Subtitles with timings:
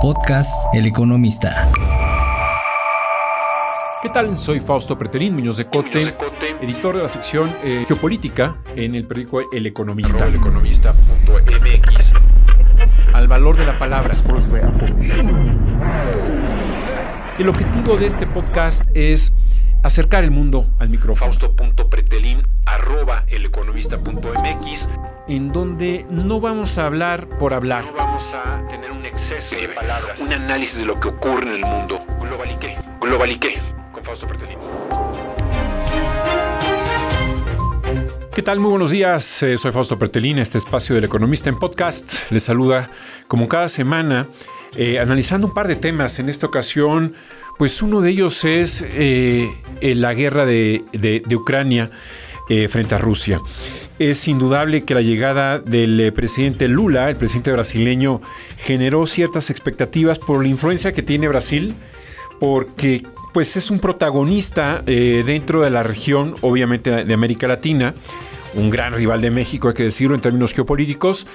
[0.00, 1.70] Podcast El Economista.
[4.00, 4.38] ¿Qué tal?
[4.38, 6.14] Soy Fausto Preterín, Muñoz de Cote,
[6.62, 10.26] editor de la sección eh, Geopolítica en el periódico El Economista.
[10.26, 12.14] Economista.mx.
[13.12, 14.14] Al valor de la palabra.
[17.38, 19.34] El objetivo de este podcast es
[19.82, 21.30] acercar el mundo al micrófono.
[21.30, 24.88] Fausto.pretelín arroba eleconomista.mx.
[25.30, 27.84] En donde no vamos a hablar por hablar.
[27.84, 30.18] No vamos a tener un exceso de palabras.
[30.18, 32.04] Un análisis de lo que ocurre en el mundo.
[32.20, 32.76] Global y qué.
[33.00, 33.60] Global y qué.
[33.92, 34.58] Con Fausto Pretelín.
[38.34, 38.58] ¿Qué tal?
[38.58, 39.42] Muy buenos días.
[39.44, 42.28] Eh, soy Fausto Pertelín, este espacio del Economista en podcast.
[42.32, 42.90] Les saluda
[43.28, 44.26] como cada semana,
[44.76, 46.18] eh, analizando un par de temas.
[46.18, 47.14] En esta ocasión,
[47.56, 49.48] pues uno de ellos es eh,
[49.80, 51.90] la guerra de, de- de Ucrania
[52.52, 53.40] eh, frente a Rusia.
[54.00, 58.20] Es indudable que la llegada del eh, presidente Lula, el presidente brasileño,
[58.58, 61.72] generó ciertas expectativas por la influencia que tiene Brasil
[62.40, 67.94] porque pues es un protagonista eh, dentro de la región, obviamente de América Latina,
[68.54, 71.28] un gran rival de México, hay que decirlo en términos geopolíticos,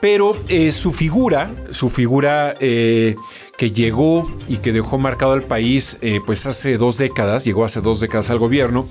[0.00, 0.34] pero
[0.70, 2.54] su figura, su figura
[3.60, 7.82] que llegó y que dejó marcado al país eh, pues hace dos décadas, llegó hace
[7.82, 8.88] dos décadas al gobierno,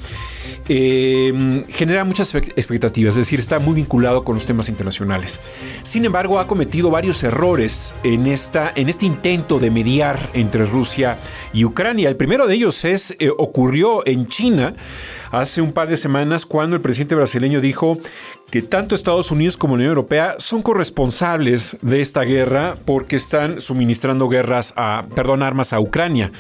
[0.68, 5.42] eh, genera muchas expectativas, es decir, está muy vinculado con los temas internacionales.
[5.82, 11.18] Sin embargo, ha cometido varios errores en, esta, en este intento de mediar entre Rusia
[11.52, 12.08] y Ucrania.
[12.08, 14.76] El primero de ellos es, eh, ocurrió en China
[15.32, 18.00] hace un par de semanas cuando el presidente brasileño dijo
[18.50, 23.62] que tanto Estados Unidos como la Unión Europea son corresponsables de esta guerra porque están
[23.62, 24.28] suministrando
[24.76, 26.32] a, a Ucrania.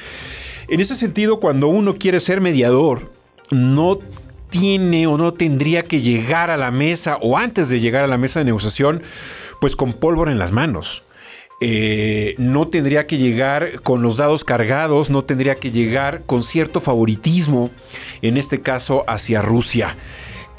[0.67, 3.11] En ese sentido, cuando uno quiere ser mediador,
[3.51, 3.99] no
[4.49, 8.17] tiene o no tendría que llegar a la mesa o antes de llegar a la
[8.17, 9.01] mesa de negociación,
[9.61, 11.03] pues con pólvora en las manos.
[11.61, 16.79] Eh, no tendría que llegar con los dados cargados, no tendría que llegar con cierto
[16.79, 17.69] favoritismo,
[18.21, 19.97] en este caso hacia Rusia.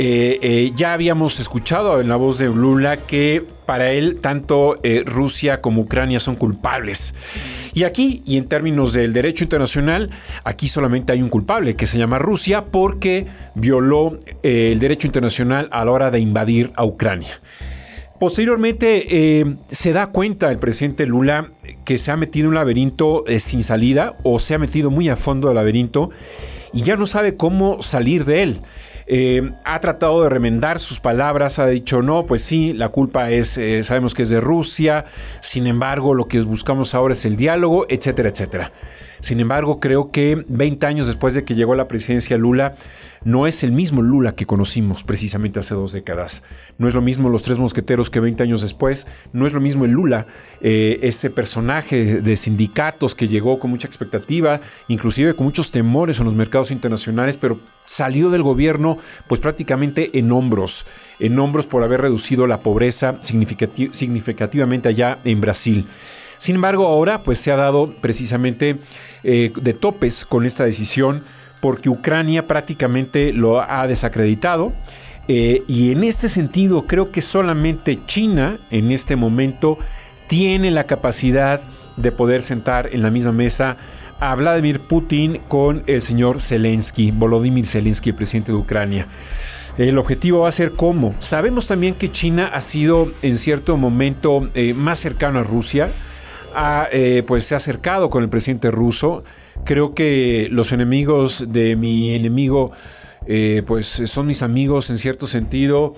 [0.03, 5.03] Eh, eh, ya habíamos escuchado en la voz de Lula que para él tanto eh,
[5.05, 7.15] Rusia como Ucrania son culpables.
[7.75, 10.09] Y aquí, y en términos del derecho internacional,
[10.43, 15.85] aquí solamente hay un culpable que se llama Rusia porque violó el derecho internacional a
[15.85, 17.43] la hora de invadir a Ucrania.
[18.19, 21.53] Posteriormente se da cuenta el presidente Lula
[21.85, 25.17] que se ha metido en un laberinto sin salida o se ha metido muy a
[25.17, 26.11] fondo del laberinto
[26.73, 28.61] y ya no sabe cómo salir de él.
[29.07, 33.59] Eh, ha tratado de remendar sus palabras, ha dicho, no, pues sí, la culpa es,
[33.59, 35.05] eh, sabemos que es de Rusia,
[35.41, 38.73] sin embargo, lo que buscamos ahora es el diálogo, etcétera, etcétera.
[39.21, 42.75] Sin embargo, creo que 20 años después de que llegó a la presidencia Lula,
[43.23, 46.43] no es el mismo Lula que conocimos precisamente hace dos décadas.
[46.79, 49.07] No es lo mismo los tres mosqueteros que 20 años después.
[49.35, 50.27] No es lo mismo el Lula,
[50.63, 56.25] eh, ese personaje de sindicatos que llegó con mucha expectativa, inclusive con muchos temores en
[56.25, 58.97] los mercados internacionales, pero salió del gobierno
[59.29, 60.87] pues prácticamente en hombros,
[61.19, 65.87] en hombros por haber reducido la pobreza significati- significativamente allá en Brasil.
[66.41, 68.79] Sin embargo, ahora pues se ha dado precisamente
[69.25, 71.23] eh, de topes con esta decisión
[71.61, 74.73] porque Ucrania prácticamente lo ha desacreditado.
[75.29, 79.77] eh, y en este sentido creo que solamente China en este momento
[80.29, 81.61] tiene la capacidad
[81.99, 83.77] de poder sentar en la misma mesa
[84.19, 89.09] a Vladimir Putin con el señor Zelensky, Volodymyr Zelensky, el presidente de Ucrania.
[89.77, 91.15] El objetivo va a ser cómo.
[91.19, 95.93] Sabemos también que China ha sido en cierto momento eh, más cercano a Rusia,
[96.93, 99.25] eh, pues se ha acercado con el presidente ruso.
[99.65, 102.73] Creo que los enemigos de mi enemigo,
[103.27, 105.95] eh, pues son mis amigos en cierto sentido.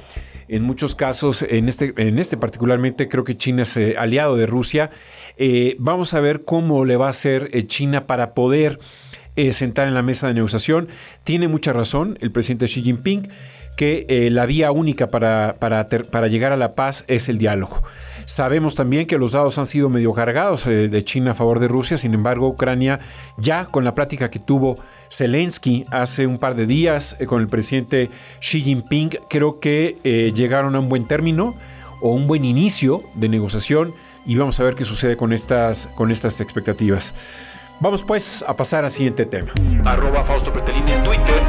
[0.48, 4.46] En muchos casos, en este, en este particularmente, creo que China es eh, aliado de
[4.46, 4.90] Rusia.
[5.78, 8.78] Vamos a ver cómo le va a hacer China para poder
[9.52, 10.88] sentar en la mesa de negociación.
[11.24, 13.28] Tiene mucha razón el presidente Xi Jinping
[13.76, 17.82] que la vía única para, para llegar a la paz es el diálogo.
[18.24, 21.68] Sabemos también que los dados han sido medio cargados eh, de China a favor de
[21.68, 23.00] Rusia, sin embargo Ucrania
[23.36, 24.76] ya con la plática que tuvo
[25.10, 28.08] Zelensky hace un par de días eh, con el presidente
[28.40, 31.54] Xi Jinping, creo que eh, llegaron a un buen término
[32.00, 33.94] o un buen inicio de negociación
[34.26, 37.14] y vamos a ver qué sucede con estas, con estas expectativas.
[37.80, 39.52] Vamos pues a pasar al siguiente tema.
[39.84, 41.42] Arroba Fausto Pretelín en Twitter.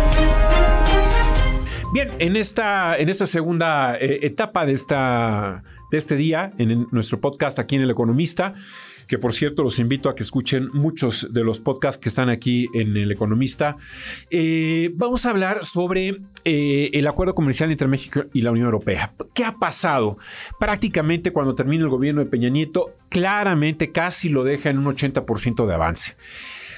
[1.94, 5.64] Bien, en esta, en esta segunda eh, etapa de esta,
[5.98, 8.54] este día en nuestro podcast aquí en El Economista
[9.08, 12.68] que por cierto los invito a que escuchen muchos de los podcasts que están aquí
[12.74, 13.78] en El Economista.
[14.30, 19.14] Eh, vamos a hablar sobre eh, el acuerdo comercial entre México y la Unión Europea.
[19.34, 20.18] ¿Qué ha pasado?
[20.60, 25.66] Prácticamente cuando termina el gobierno de Peña Nieto, claramente casi lo deja en un 80%
[25.66, 26.16] de avance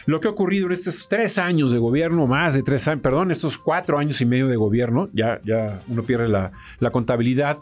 [0.08, 3.32] lo que ha ocurrido en estos tres años de gobierno, más de tres años, perdón,
[3.32, 7.58] estos cuatro años y medio de gobierno, ya, ya uno pierde la contabilidad,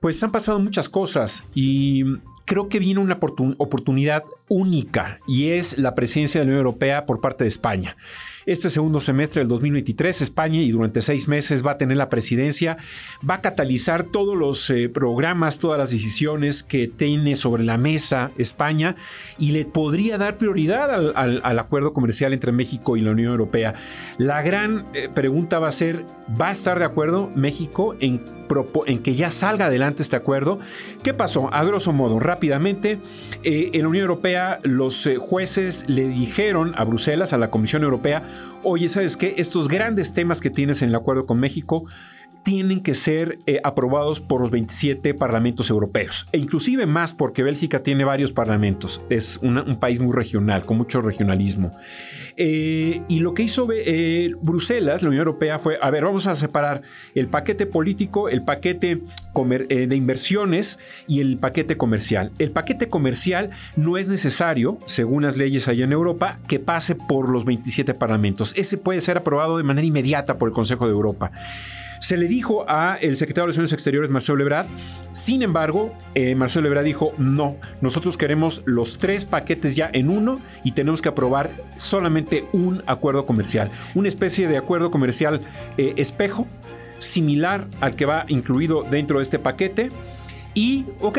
[0.00, 2.04] pues han pasado muchas cosas y
[2.44, 3.18] creo que viene una
[3.58, 7.96] oportunidad única y es la presencia de la Unión Europea por parte de España.
[8.46, 12.76] Este segundo semestre del 2023, España, y durante seis meses va a tener la presidencia,
[13.28, 18.32] va a catalizar todos los eh, programas, todas las decisiones que tiene sobre la mesa
[18.36, 18.96] España
[19.38, 23.74] y le podría dar prioridad al, acuerdo comercial entre México y la Unión Europea.
[24.18, 26.04] La gran eh, pregunta va a ser,
[26.38, 28.20] ¿va a estar de acuerdo México en,
[29.02, 30.60] que ya salga adelante este acuerdo?
[31.02, 31.48] ¿Qué pasó?
[31.52, 32.98] A grosso modo, rápidamente,
[33.42, 38.22] eh, en la Unión Europea los jueces le dijeron a Bruselas, a la Comisión Europea,
[38.62, 39.34] oye, ¿sabes qué?
[39.38, 41.84] Estos grandes temas que tienes en el acuerdo con México
[42.44, 47.82] tienen que ser eh, aprobados por los 27 parlamentos europeos, e inclusive más porque Bélgica
[47.82, 51.72] tiene varios parlamentos, es un país muy regional, con mucho regionalismo.
[52.36, 56.34] Eh, y lo que hizo eh, Bruselas, la Unión Europea, fue, a ver, vamos a
[56.34, 56.82] separar
[57.14, 59.00] el paquete político, el paquete
[59.34, 62.30] de inversiones y el paquete comercial.
[62.38, 67.30] El paquete comercial no es necesario, según las leyes allá en Europa, que pase por
[67.30, 68.52] los 27 parlamentos.
[68.56, 71.32] Ese puede ser aprobado de manera inmediata por el Consejo de Europa.
[72.00, 74.66] Se le dijo a el secretario de Relaciones Exteriores, Marcelo Ebrard.
[75.12, 80.40] Sin embargo, eh, Marcelo Ebrard dijo, no, nosotros queremos los tres paquetes ya en uno
[80.64, 85.40] y tenemos que aprobar solamente un acuerdo comercial, una especie de acuerdo comercial
[85.78, 86.46] eh, espejo,
[86.98, 89.90] similar al que va incluido dentro de este paquete.
[90.54, 91.18] Y, ok,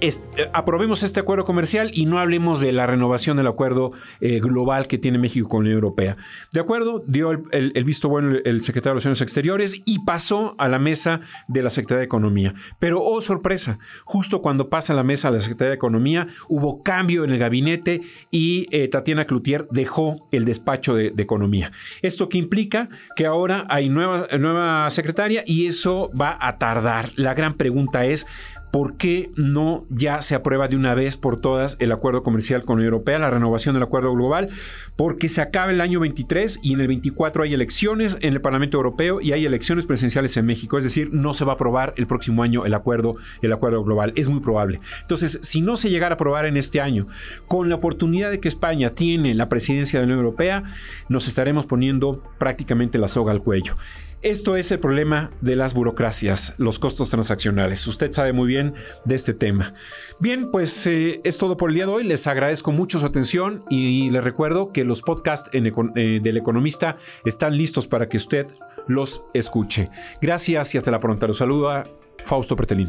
[0.00, 0.12] eh,
[0.52, 4.98] aprobemos este acuerdo comercial y no hablemos de la renovación del acuerdo eh, global que
[4.98, 6.16] tiene México con la Unión Europea.
[6.52, 10.78] De acuerdo, dio el, visto bueno el, secretario de Relaciones Exteriores y pasó a la
[10.78, 12.54] mesa de la Secretaría de Economía.
[12.78, 16.82] Pero, oh sorpresa, justo cuando pasa a la mesa de la Secretaría de Economía, hubo
[16.82, 21.72] cambio en el gabinete y eh, Tatiana Cloutier dejó el despacho de, Economía.
[22.00, 27.10] Esto que implica que ahora hay nueva, nueva secretaria y eso va a tardar.
[27.16, 28.26] La gran pregunta es,
[28.70, 32.76] ¿por qué no ya se aprueba de una vez por todas el acuerdo comercial con
[32.76, 34.48] la Unión Europea, la renovación del acuerdo global?
[34.96, 38.76] Porque se acaba el año 23 y en el 24 hay elecciones en el Parlamento
[38.76, 42.06] Europeo y hay elecciones presidenciales en México, es decir, no se va a aprobar el
[42.06, 44.80] próximo año el acuerdo, el acuerdo global, es muy probable.
[45.02, 47.06] Entonces, si no se llegara a aprobar en este año,
[47.46, 50.64] con la oportunidad de que España tiene la presidencia de la Unión Europea,
[51.08, 53.76] nos estaremos poniendo prácticamente la soga al cuello.
[54.20, 57.86] Esto es el problema de las burocracias, los costos transaccionales.
[57.86, 58.74] Usted sabe muy bien
[59.04, 59.74] de este tema.
[60.18, 62.04] Bien, pues eh, es todo por el día de hoy.
[62.04, 67.56] Les agradezco mucho su atención y les recuerdo que los podcasts eh, del economista están
[67.56, 68.48] listos para que usted
[68.88, 69.88] los escuche.
[70.20, 71.28] Gracias y hasta la pronta.
[71.28, 71.84] Los saluda
[72.24, 72.88] Fausto Pretelín.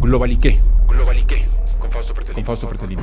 [0.00, 0.60] Globalique.
[0.88, 1.46] Globalique.
[1.78, 2.36] Con Fausto Pretelín.
[2.36, 2.98] Con Fausto Pretelín.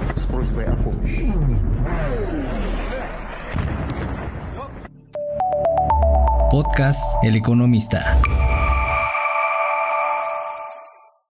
[6.56, 8.18] Podcast El Economista.